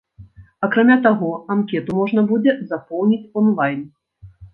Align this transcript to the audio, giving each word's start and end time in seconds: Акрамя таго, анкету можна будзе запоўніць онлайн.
Акрамя 0.67 0.95
таго, 1.03 1.27
анкету 1.55 1.91
можна 1.99 2.23
будзе 2.31 2.51
запоўніць 2.71 3.21
онлайн. 3.43 3.85